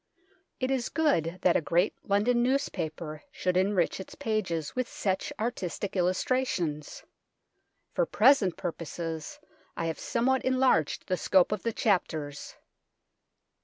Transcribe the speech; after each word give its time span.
It 0.59 0.71
is 0.71 0.89
good 0.89 1.37
that 1.43 1.55
a 1.55 1.61
great 1.61 1.93
London 2.03 2.41
newspaper 2.41 3.21
sh6uld 3.39 3.55
enrich 3.55 3.99
its 3.99 4.15
pages 4.15 4.75
with 4.75 4.87
such 4.89 5.31
artistic 5.39 5.95
illustrations. 5.95 7.03
For 7.93 8.07
present 8.07 8.57
purposes 8.57 9.39
I 9.77 9.85
have 9.85 9.99
somewhat 9.99 10.43
enlarged 10.43 11.05
the 11.05 11.17
scope 11.17 11.51
of 11.51 11.61
the 11.61 11.71
chapters. 11.71 12.55